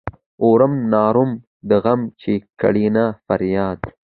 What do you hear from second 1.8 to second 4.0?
غم چې کړینه فریاد.